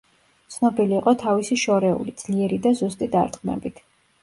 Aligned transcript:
ცნობილი 0.53 0.95
იყო 0.99 1.13
თავისი 1.25 1.59
შორეული, 1.65 2.15
ძლიერი 2.23 2.61
და 2.67 2.75
ზუსტი 2.83 3.13
დარტყმებით. 3.19 3.87